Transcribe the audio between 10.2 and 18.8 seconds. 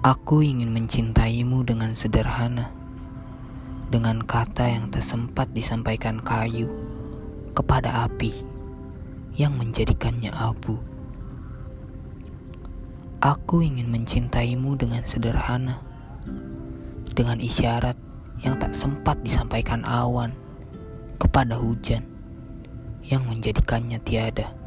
abu. Aku ingin mencintaimu dengan sederhana, dengan isyarat yang tak